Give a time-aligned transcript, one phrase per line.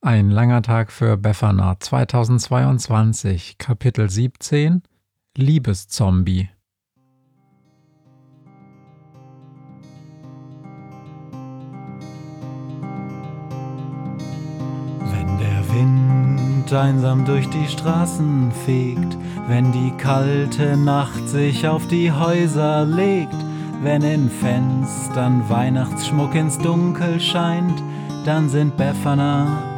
[0.00, 4.82] Ein langer Tag für Befana 2022, Kapitel 17
[5.36, 6.50] Liebeszombie.
[15.00, 19.18] Wenn der Wind einsam durch die Straßen fegt,
[19.48, 23.34] wenn die kalte Nacht sich auf die Häuser legt,
[23.82, 27.82] wenn in Fenstern Weihnachtsschmuck ins Dunkel scheint,
[28.24, 29.77] dann sind Befana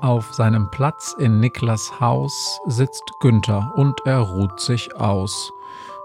[0.00, 5.52] Auf seinem Platz in Niklas Haus sitzt Günther und er ruht sich aus.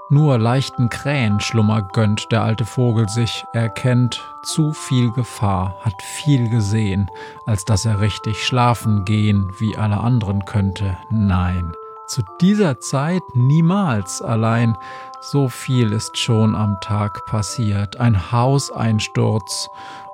[0.10, 6.50] Nur leichten Krähenschlummer gönnt der alte Vogel sich, er kennt zu viel Gefahr, hat viel
[6.50, 7.10] gesehen,
[7.46, 10.98] als dass er richtig schlafen gehen wie alle anderen könnte.
[11.10, 11.74] Nein,
[12.08, 14.78] zu dieser Zeit niemals allein.
[15.22, 17.98] So viel ist schon am Tag passiert.
[17.98, 19.68] Ein Hauseinsturz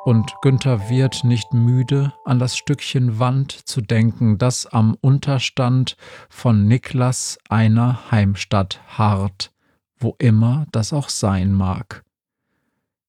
[0.04, 5.96] und Günther wird nicht müde, an das Stückchen Wand zu denken, das am Unterstand
[6.30, 9.52] von Niklas einer Heimstatt harrt,
[9.98, 12.04] wo immer das auch sein mag.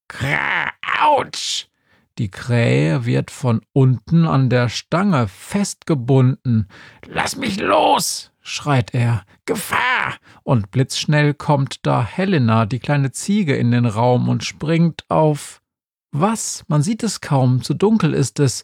[0.09, 1.72] Krah, ouch!
[2.19, 6.69] Die Krähe wird von unten an der Stange festgebunden.
[7.06, 8.31] Lass mich los!
[8.43, 9.25] schreit er.
[9.47, 10.17] Gefahr!
[10.43, 15.62] Und blitzschnell kommt da Helena, die kleine Ziege, in den Raum und springt auf
[16.11, 16.65] was?
[16.69, 18.62] Man sieht es kaum, zu dunkel ist es.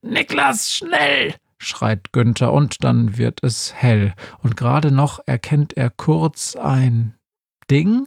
[0.00, 1.34] Niklas, schnell!
[1.58, 7.14] schreit Günther, und dann wird es hell, und gerade noch erkennt er kurz ein
[7.70, 8.06] Ding?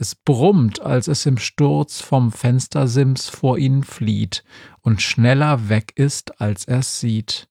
[0.00, 4.44] Es brummt, als es im Sturz vom Fenstersims vor ihnen flieht
[4.80, 7.50] und schneller weg ist, als er's sieht.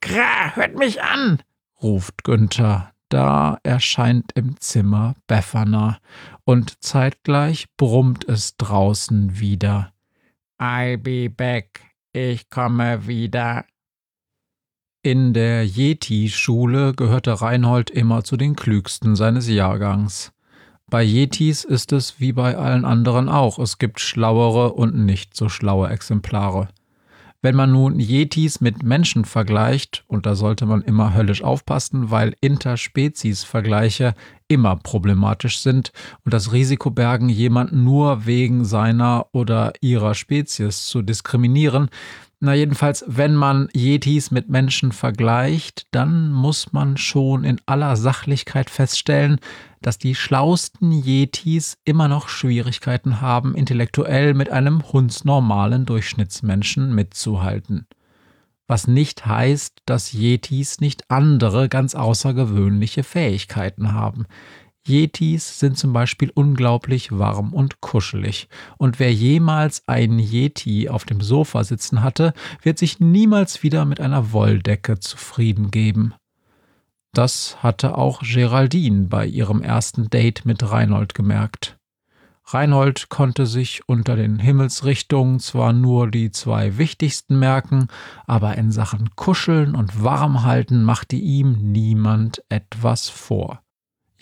[0.00, 1.42] Gra, hört mich an!
[1.82, 5.98] ruft Günther, da erscheint im Zimmer Befana
[6.44, 9.92] und zeitgleich brummt es draußen wieder.
[10.58, 11.82] I'll be back,
[12.14, 13.66] ich komme wieder.
[15.02, 20.32] In der Yeti-Schule gehörte Reinhold immer zu den klügsten seines Jahrgangs.
[20.92, 25.48] Bei Yetis ist es wie bei allen anderen auch, es gibt schlauere und nicht so
[25.48, 26.68] schlaue Exemplare.
[27.40, 32.36] Wenn man nun Yetis mit Menschen vergleicht, und da sollte man immer höllisch aufpassen, weil
[32.42, 34.12] Interspezies-Vergleiche
[34.48, 35.92] immer problematisch sind
[36.26, 41.88] und das Risiko bergen, jemanden nur wegen seiner oder ihrer Spezies zu diskriminieren,
[42.42, 48.68] na jedenfalls, wenn man Yetis mit Menschen vergleicht, dann muss man schon in aller Sachlichkeit
[48.68, 49.38] feststellen,
[49.80, 57.86] dass die schlausten Yetis immer noch Schwierigkeiten haben, intellektuell mit einem hundsnormalen Durchschnittsmenschen mitzuhalten.
[58.66, 64.26] Was nicht heißt, dass Yetis nicht andere ganz außergewöhnliche Fähigkeiten haben.
[64.86, 68.48] Yetis sind zum Beispiel unglaublich warm und kuschelig.
[68.78, 72.32] Und wer jemals einen Yeti auf dem Sofa sitzen hatte,
[72.62, 76.14] wird sich niemals wieder mit einer Wolldecke zufrieden geben.
[77.12, 81.76] Das hatte auch Geraldine bei ihrem ersten Date mit Reinhold gemerkt.
[82.44, 87.86] Reinhold konnte sich unter den Himmelsrichtungen zwar nur die zwei wichtigsten merken,
[88.26, 93.61] aber in Sachen Kuscheln und Warmhalten machte ihm niemand etwas vor.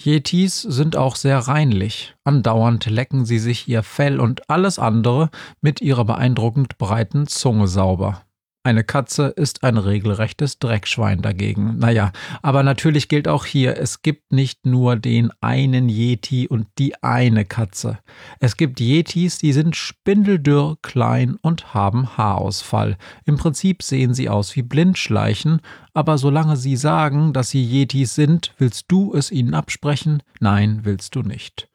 [0.05, 2.15] Yetis sind auch sehr reinlich.
[2.25, 5.31] Andauernd lecken sie sich ihr Fell und alles andere
[5.61, 8.23] mit ihrer beeindruckend breiten Zunge sauber.
[8.63, 11.79] Eine Katze ist ein regelrechtes Dreckschwein dagegen.
[11.79, 12.13] Naja,
[12.43, 17.47] aber natürlich gilt auch hier, es gibt nicht nur den einen Yeti und die eine
[17.47, 18.01] Katze.
[18.39, 22.99] Es gibt Yetis, die sind spindeldürr, klein und haben Haarausfall.
[23.25, 25.63] Im Prinzip sehen sie aus wie Blindschleichen,
[25.95, 30.23] aber solange sie sagen, dass sie Yetis sind, willst du es ihnen absprechen?
[30.39, 31.70] Nein, willst du nicht.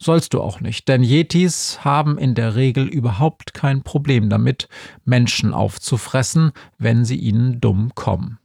[0.00, 4.68] Sollst du auch nicht, denn Yetis haben in der Regel überhaupt kein Problem damit,
[5.04, 8.38] Menschen aufzufressen, wenn sie ihnen dumm kommen.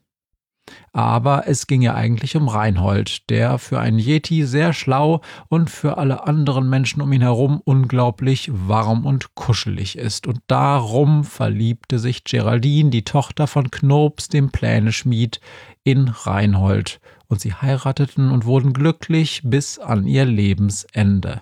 [0.93, 5.97] Aber es ging ja eigentlich um Reinhold, der für einen Yeti sehr schlau und für
[5.97, 10.25] alle anderen Menschen um ihn herum unglaublich warm und kuschelig ist.
[10.25, 15.41] Und darum verliebte sich Geraldine, die Tochter von Knobs, dem Pläneschmied,
[15.83, 17.01] in Reinhold.
[17.33, 21.41] Und sie heirateten und wurden glücklich bis an ihr Lebensende.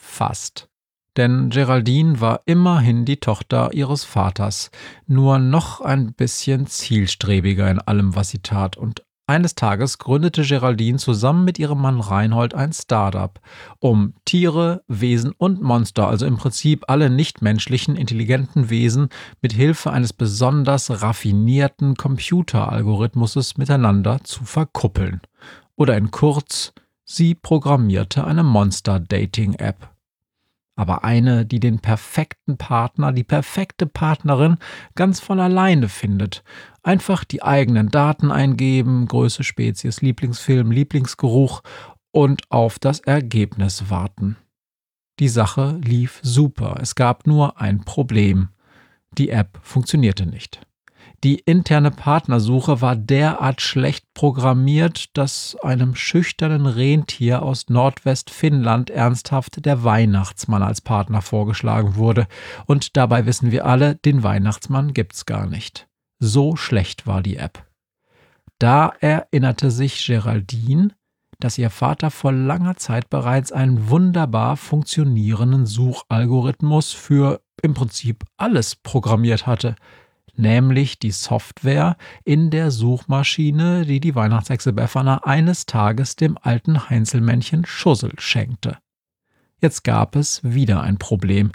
[0.00, 0.70] Fast
[1.18, 4.70] denn Geraldine war immerhin die Tochter ihres Vaters,
[5.06, 10.98] nur noch ein bisschen zielstrebiger in allem, was sie tat, und eines Tages gründete Geraldine
[10.98, 13.40] zusammen mit ihrem Mann Reinhold ein Startup,
[13.78, 19.08] um Tiere, Wesen und Monster, also im Prinzip alle nichtmenschlichen intelligenten Wesen,
[19.40, 25.20] mit Hilfe eines besonders raffinierten Computeralgorithmuses miteinander zu verkuppeln.
[25.76, 26.72] Oder in kurz,
[27.04, 29.92] sie programmierte eine Monster-Dating-App
[30.74, 34.56] aber eine, die den perfekten Partner, die perfekte Partnerin
[34.94, 36.42] ganz von alleine findet.
[36.82, 41.62] Einfach die eigenen Daten eingeben, Größe, Spezies, Lieblingsfilm, Lieblingsgeruch
[42.10, 44.36] und auf das Ergebnis warten.
[45.20, 48.48] Die Sache lief super, es gab nur ein Problem.
[49.18, 50.60] Die App funktionierte nicht.
[51.22, 59.84] Die interne Partnersuche war derart schlecht programmiert, dass einem schüchternen Rentier aus Nordwestfinnland ernsthaft der
[59.84, 62.26] Weihnachtsmann als Partner vorgeschlagen wurde.
[62.66, 65.86] Und dabei wissen wir alle, den Weihnachtsmann gibt's gar nicht.
[66.24, 67.66] So schlecht war die App.
[68.58, 70.90] Da erinnerte sich Geraldine,
[71.40, 78.76] dass ihr Vater vor langer Zeit bereits einen wunderbar funktionierenden Suchalgorithmus für im Prinzip alles
[78.76, 79.76] programmiert hatte–
[80.34, 87.64] nämlich die Software in der Suchmaschine, die die Weihnachtshexe Befana eines Tages dem alten Heinzelmännchen
[87.64, 88.78] Schussel schenkte.
[89.60, 91.52] Jetzt gab es wieder ein Problem.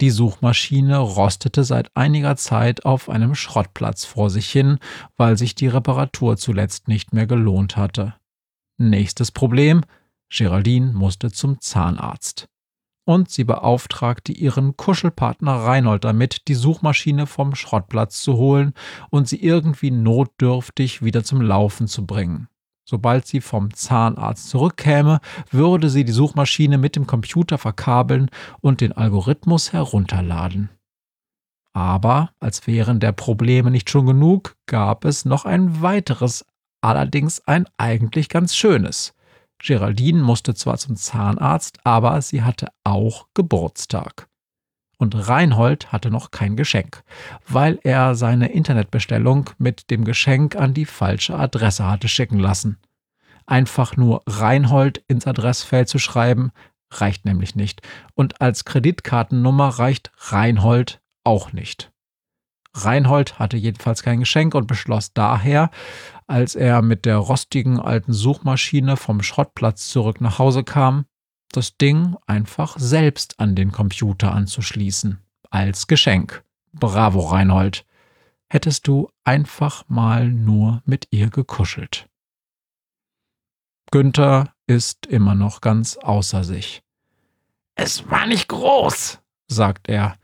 [0.00, 4.78] Die Suchmaschine rostete seit einiger Zeit auf einem Schrottplatz vor sich hin,
[5.16, 8.14] weil sich die Reparatur zuletzt nicht mehr gelohnt hatte.
[8.78, 9.82] Nächstes Problem.
[10.30, 12.48] Geraldine musste zum Zahnarzt
[13.08, 18.74] und sie beauftragte ihren Kuschelpartner Reinhold damit, die Suchmaschine vom Schrottplatz zu holen
[19.08, 22.48] und sie irgendwie notdürftig wieder zum Laufen zu bringen.
[22.90, 25.20] Sobald sie vom Zahnarzt zurückkäme,
[25.50, 28.30] würde sie die Suchmaschine mit dem Computer verkabeln
[28.62, 30.70] und den Algorithmus herunterladen.
[31.74, 36.46] Aber als wären der Probleme nicht schon genug, gab es noch ein weiteres,
[36.80, 39.12] allerdings ein eigentlich ganz schönes.
[39.58, 44.27] Geraldine musste zwar zum Zahnarzt, aber sie hatte auch Geburtstag.
[44.98, 47.04] Und Reinhold hatte noch kein Geschenk,
[47.48, 52.78] weil er seine Internetbestellung mit dem Geschenk an die falsche Adresse hatte schicken lassen.
[53.46, 56.50] Einfach nur Reinhold ins Adressfeld zu schreiben,
[56.90, 57.80] reicht nämlich nicht.
[58.14, 61.92] Und als Kreditkartennummer reicht Reinhold auch nicht.
[62.74, 65.70] Reinhold hatte jedenfalls kein Geschenk und beschloss daher,
[66.26, 71.06] als er mit der rostigen alten Suchmaschine vom Schrottplatz zurück nach Hause kam,
[71.52, 75.18] das Ding einfach selbst an den Computer anzuschließen.
[75.50, 76.44] Als Geschenk.
[76.72, 77.84] Bravo, Reinhold.
[78.50, 82.08] Hättest du einfach mal nur mit ihr gekuschelt.
[83.90, 86.82] Günther ist immer noch ganz außer sich.
[87.74, 90.16] Es war nicht groß, sagt er.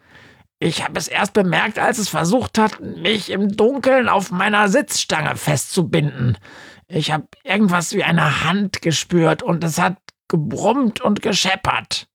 [0.59, 5.37] Ich habe es erst bemerkt, als es versucht hat, mich im Dunkeln auf meiner Sitzstange
[5.37, 6.39] festzubinden.
[6.87, 9.99] Ich habe irgendwas wie eine Hand gespürt und es hat
[10.35, 12.09] gebrummt und gescheppert.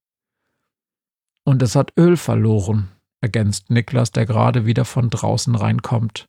[1.46, 2.90] Und es hat Öl verloren,
[3.22, 6.28] ergänzt Niklas, der gerade wieder von draußen reinkommt.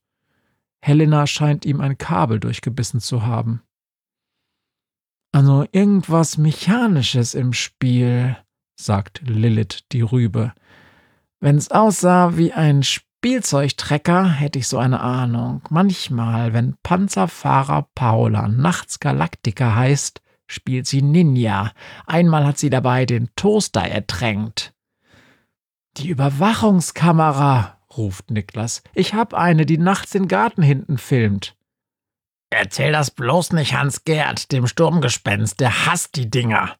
[0.83, 3.63] Helena scheint ihm ein Kabel durchgebissen zu haben.
[5.33, 8.37] Also irgendwas Mechanisches im Spiel,
[8.81, 10.53] sagt Lilith die Rübe.
[11.41, 15.63] Wenn's aussah wie ein Spielzeugtrecker, hätte ich so eine Ahnung.
[15.71, 21.73] Manchmal, wenn Panzerfahrer Paula nachts Galaktika heißt, spielt sie Ninja.
[22.07, 24.75] Einmal hat sie dabei den Toaster ertränkt.
[25.97, 28.83] Die Überwachungskamera, ruft Niklas.
[28.95, 31.57] Ich hab eine, die nachts den Garten hinten filmt.
[32.51, 36.77] Erzähl das bloß nicht Hans Gerd, dem Sturmgespenst, der hasst die Dinger.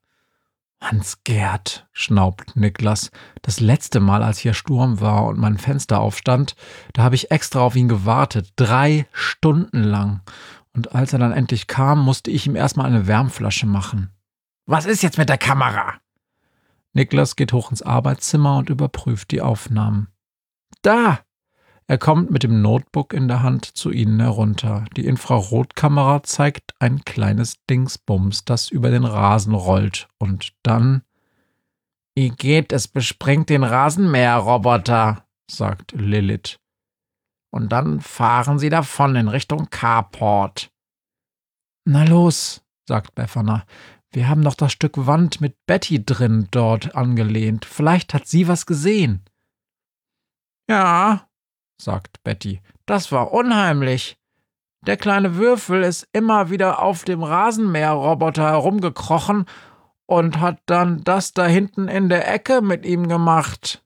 [0.83, 3.11] Hans-Gerd, schnaubt Niklas.
[3.43, 6.57] Das letzte Mal, als hier Sturm war und mein Fenster aufstand,
[6.95, 8.53] da habe ich extra auf ihn gewartet.
[8.57, 10.23] Drei Stunden lang.
[10.75, 14.11] Und als er dann endlich kam, musste ich ihm erstmal eine Wärmflasche machen.
[14.67, 15.95] Was ist jetzt mit der Kamera?
[16.93, 20.09] Niklas geht hoch ins Arbeitszimmer und überprüft die Aufnahmen.
[20.83, 21.21] Da!
[21.87, 24.85] Er kommt mit dem Notebook in der Hand zu ihnen herunter.
[24.97, 30.09] Die Infrarotkamera zeigt ein kleines Dingsbums, das über den Rasen rollt.
[30.19, 31.03] Und dann.
[32.15, 36.61] Wie geht, es besprengt den Rasenmäherroboter, sagt Lilith.
[37.51, 40.71] Und dann fahren sie davon in Richtung Carport.
[41.85, 43.65] Na los, sagt Befana.
[44.13, 47.65] Wir haben noch das Stück Wand mit Betty drin dort angelehnt.
[47.65, 49.25] Vielleicht hat sie was gesehen.
[50.69, 51.29] Ja,
[51.81, 54.19] sagt Betty, das war unheimlich.
[54.87, 59.45] Der kleine Würfel ist immer wieder auf dem Rasenmäherroboter herumgekrochen
[60.07, 63.85] und hat dann das da hinten in der Ecke mit ihm gemacht.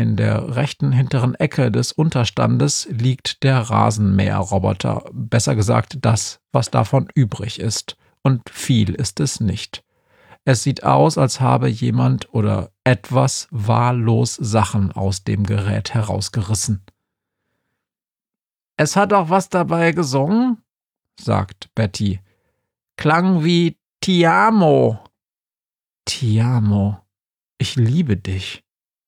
[0.00, 7.10] In der rechten hinteren Ecke des Unterstandes liegt der Rasenmäherroboter, besser gesagt das, was davon
[7.14, 9.84] übrig ist, und viel ist es nicht.
[10.46, 16.82] Es sieht aus, als habe jemand oder etwas wahllos Sachen aus dem Gerät herausgerissen.
[18.78, 20.62] Es hat auch was dabei gesungen,
[21.20, 22.20] sagt Betty.
[22.96, 24.98] Klang wie Tiamo.
[26.06, 27.00] Tiamo.
[27.58, 28.64] Ich liebe dich,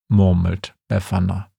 [0.09, 1.51] murmelt Befana.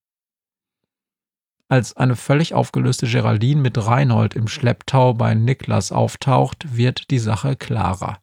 [1.68, 7.56] Als eine völlig aufgelöste Geraldine mit Reinhold im Schlepptau bei Niklas auftaucht, wird die Sache
[7.56, 8.20] klarer.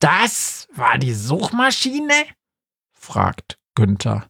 [0.00, 2.12] Das war die Suchmaschine?
[2.92, 4.26] fragt Günther.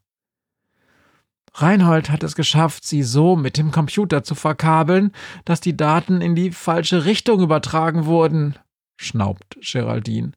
[1.54, 5.10] Reinhold hat es geschafft, sie so mit dem Computer zu verkabeln,
[5.44, 8.56] dass die Daten in die falsche Richtung übertragen wurden,
[8.96, 10.30] schnaubt Geraldine.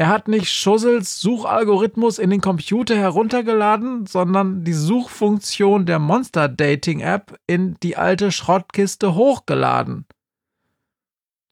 [0.00, 7.00] Er hat nicht Schussels Suchalgorithmus in den Computer heruntergeladen, sondern die Suchfunktion der Monster Dating
[7.00, 10.06] App in die alte Schrottkiste hochgeladen.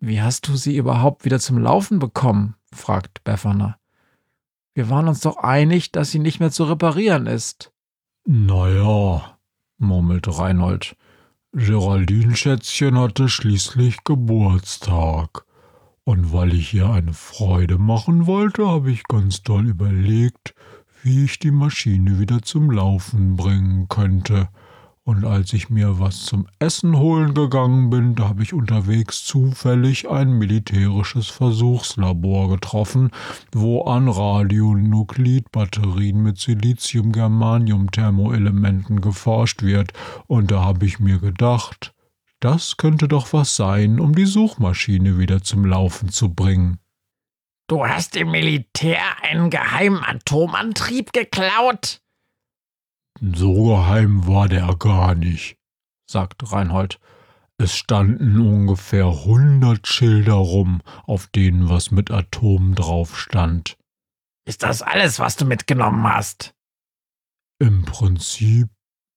[0.00, 2.54] Wie hast du sie überhaupt wieder zum Laufen bekommen?
[2.72, 3.76] fragt Befana.
[4.72, 7.70] Wir waren uns doch einig, dass sie nicht mehr zu reparieren ist.
[8.24, 9.36] Naja,
[9.76, 10.96] murmelt Reinhold.
[11.52, 15.44] Geraldine Schätzchen hatte schließlich Geburtstag.
[16.08, 20.54] Und weil ich ihr eine Freude machen wollte, habe ich ganz doll überlegt,
[21.02, 24.48] wie ich die Maschine wieder zum Laufen bringen könnte.
[25.04, 30.08] Und als ich mir was zum Essen holen gegangen bin, da habe ich unterwegs zufällig
[30.08, 33.10] ein militärisches Versuchslabor getroffen,
[33.52, 39.92] wo an Radionuklidbatterien mit Silizium-Germanium-Thermoelementen geforscht wird.
[40.26, 41.92] Und da habe ich mir gedacht,
[42.40, 46.78] das könnte doch was sein, um die Suchmaschine wieder zum Laufen zu bringen.
[47.68, 52.00] Du hast dem Militär einen geheimen Atomantrieb geklaut?
[53.20, 55.58] So geheim war der gar nicht,
[56.10, 57.00] sagt Reinhold.
[57.60, 63.76] Es standen ungefähr hundert Schilder rum, auf denen was mit Atom drauf stand.
[64.46, 66.54] Ist das alles, was du mitgenommen hast?
[67.60, 68.68] Im Prinzip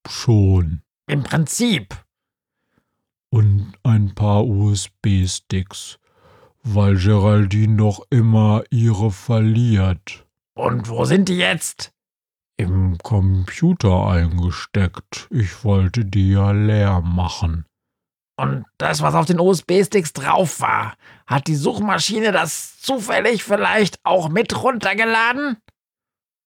[0.08, 0.82] schon.
[1.08, 1.96] Im Prinzip
[3.32, 5.98] und ein paar USB-Sticks,
[6.62, 10.26] weil Geraldine doch immer ihre verliert.
[10.54, 11.92] Und wo sind die jetzt?
[12.58, 15.28] Im Computer eingesteckt.
[15.30, 17.64] Ich wollte die ja leer machen.
[18.36, 20.94] Und das, was auf den USB-Sticks drauf war,
[21.26, 25.56] hat die Suchmaschine das zufällig vielleicht auch mit runtergeladen?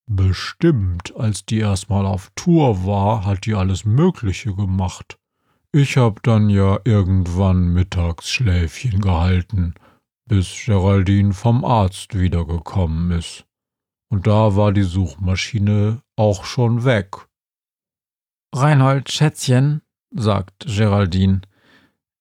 [0.09, 5.19] Bestimmt, als die erstmal auf Tour war, hat die alles Mögliche gemacht.
[5.73, 9.75] Ich hab dann ja irgendwann Mittagsschläfchen gehalten,
[10.27, 13.45] bis Geraldine vom Arzt wiedergekommen ist.
[14.09, 17.27] Und da war die Suchmaschine auch schon weg.
[18.55, 19.83] Reinhold Schätzchen,
[20.15, 21.43] sagt Geraldine,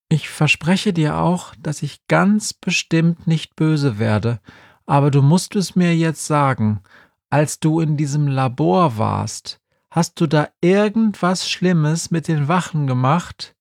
[0.10, 4.40] ich verspreche dir auch, dass ich ganz bestimmt nicht böse werde,
[4.86, 6.82] aber du musst es mir jetzt sagen,
[7.30, 9.60] als du in diesem Labor warst,
[9.96, 13.56] Hast du da irgendwas Schlimmes mit den Wachen gemacht?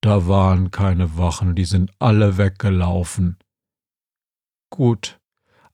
[0.00, 3.38] Da waren keine Wachen, die sind alle weggelaufen.
[4.70, 5.20] Gut.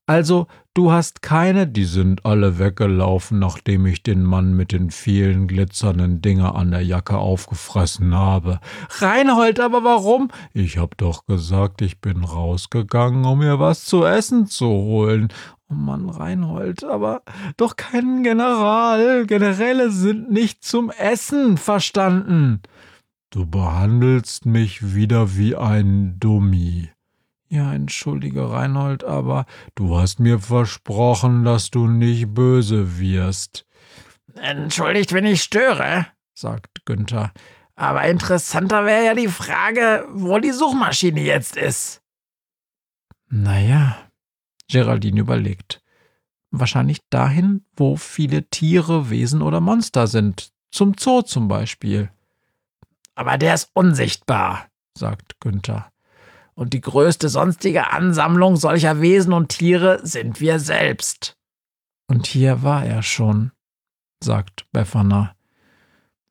[0.05, 0.47] Also,
[0.79, 1.67] du hast keine.
[1.67, 6.83] Die sind alle weggelaufen, nachdem ich den Mann mit den vielen glitzernden Dinger an der
[6.83, 8.61] Jacke aufgefressen habe.
[8.99, 10.31] Reinhold, aber warum?
[10.53, 15.33] Ich hab doch gesagt, ich bin rausgegangen, um mir was zu essen zu holen.
[15.69, 17.23] Oh Mann, Reinhold, aber
[17.57, 19.27] doch kein General.
[19.27, 22.63] Generäle sind nicht zum Essen verstanden.
[23.31, 26.89] Du behandelst mich wieder wie ein Dummi.
[27.51, 33.65] Ja, entschuldige, Reinhold, aber du hast mir versprochen, dass du nicht böse wirst.
[34.35, 37.33] Entschuldigt, wenn ich störe, sagt Günther.
[37.75, 42.03] Aber interessanter wäre ja die Frage, wo die Suchmaschine jetzt ist.
[43.31, 43.97] Naja,
[44.71, 45.81] Geraldine überlegt.
[46.51, 50.51] Wahrscheinlich dahin, wo viele Tiere, Wesen oder Monster sind.
[50.71, 52.11] Zum Zoo zum Beispiel.
[53.15, 55.91] Aber der ist unsichtbar, sagt Günther.
[56.59, 61.37] Und die größte sonstige Ansammlung solcher Wesen und Tiere sind wir selbst.
[62.09, 63.53] Und hier war er schon,
[64.21, 65.37] sagt Befana.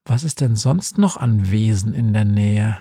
[0.03, 2.77] Was ist denn sonst noch an Wesen in der Nähe?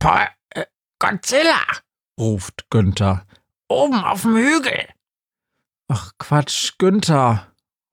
[0.00, 0.64] Pa äh,
[0.98, 1.60] Godzilla,
[2.18, 3.24] ruft Günther.
[3.68, 4.88] oben auf dem Hügel.
[5.86, 7.52] Ach Quatsch, Günther,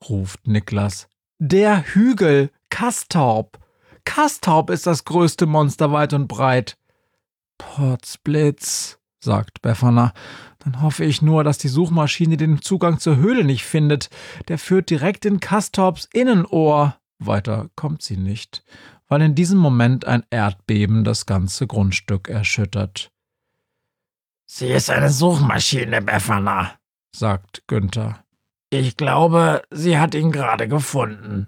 [0.10, 1.08] ruft Niklas.
[1.38, 3.60] Der Hügel, Kastorp.
[4.06, 6.80] Kastorp ist das größte Monster weit und breit.
[7.58, 10.14] Potzblitz, sagt Befana.
[10.60, 14.10] Dann hoffe ich nur, dass die Suchmaschine den Zugang zur Höhle nicht findet.
[14.48, 16.98] Der führt direkt in Kastorps Innenohr.
[17.20, 18.64] Weiter kommt sie nicht,
[19.08, 23.12] weil in diesem Moment ein Erdbeben das ganze Grundstück erschüttert.
[24.46, 26.74] Sie ist eine Suchmaschine, Befana,
[27.16, 28.24] sagt Günther.
[28.70, 31.48] Ich glaube, sie hat ihn gerade gefunden.